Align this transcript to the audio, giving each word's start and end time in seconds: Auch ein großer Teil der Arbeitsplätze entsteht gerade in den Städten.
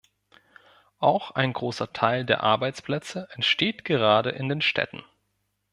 Auch 0.97 1.29
ein 1.29 1.53
großer 1.53 1.93
Teil 1.93 2.25
der 2.25 2.41
Arbeitsplätze 2.41 3.27
entsteht 3.33 3.85
gerade 3.85 4.31
in 4.31 4.49
den 4.49 4.63
Städten. 4.63 5.03